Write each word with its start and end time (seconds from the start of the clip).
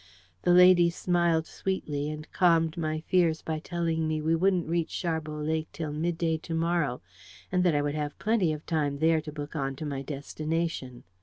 The 0.41 0.51
lady 0.55 0.89
smiled 0.89 1.45
sweetly, 1.45 2.09
and 2.09 2.27
calmed 2.31 2.75
my 2.75 3.01
fears 3.01 3.43
by 3.43 3.59
telling 3.59 4.07
me 4.07 4.19
we 4.19 4.33
wouldn't 4.35 4.67
reach 4.67 4.89
Sharbot 4.89 5.45
Lake 5.45 5.67
till 5.73 5.93
mid 5.93 6.17
day 6.17 6.37
to 6.39 6.55
morrow, 6.55 7.03
and 7.51 7.63
that 7.63 7.75
I 7.75 7.83
would 7.83 7.93
have 7.93 8.17
plenty 8.17 8.51
of 8.51 8.65
time 8.65 8.97
there 8.97 9.21
to 9.21 9.31
book 9.31 9.55
on 9.55 9.75
to 9.75 9.85
my 9.85 10.01
destination. 10.01 11.03